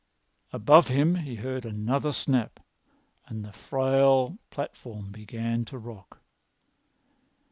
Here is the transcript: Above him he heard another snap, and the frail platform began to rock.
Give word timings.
Above 0.51 0.87
him 0.87 1.13
he 1.13 1.35
heard 1.35 1.63
another 1.63 2.11
snap, 2.11 2.59
and 3.27 3.45
the 3.45 3.53
frail 3.53 4.39
platform 4.49 5.11
began 5.11 5.63
to 5.63 5.77
rock. 5.77 6.17